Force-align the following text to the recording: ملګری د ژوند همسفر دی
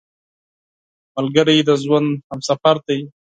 ملګری 1.15 1.57
د 1.67 1.69
ژوند 1.83 2.09
همسفر 2.29 2.75
دی 2.87 2.99